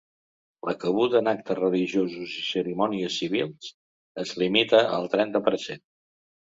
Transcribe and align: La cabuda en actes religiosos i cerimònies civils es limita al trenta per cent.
La 0.69 0.73
cabuda 0.83 1.19
en 1.23 1.29
actes 1.31 1.59
religiosos 1.59 2.35
i 2.41 2.47
cerimònies 2.47 3.21
civils 3.23 3.71
es 4.27 4.35
limita 4.43 4.85
al 5.01 5.11
trenta 5.17 5.47
per 5.51 5.59
cent. 5.71 5.89